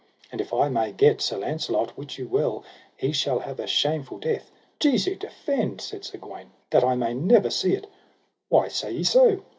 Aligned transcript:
And 0.31 0.41
if 0.41 0.51
I 0.51 0.67
may 0.67 0.91
get 0.91 1.21
Sir 1.21 1.37
Launcelot, 1.37 1.95
wit 1.95 2.17
you 2.17 2.27
well 2.27 2.63
he 2.97 3.11
shall 3.11 3.37
have 3.37 3.59
a 3.59 3.67
shameful 3.67 4.17
death. 4.17 4.49
Jesu 4.79 5.13
defend, 5.15 5.79
said 5.79 6.03
Sir 6.05 6.17
Gawaine, 6.17 6.49
that 6.71 6.83
I 6.83 6.95
may 6.95 7.13
never 7.13 7.51
see 7.51 7.73
it. 7.75 7.85
Why 8.49 8.67
say 8.69 8.93
ye 8.93 9.03
so? 9.03 9.43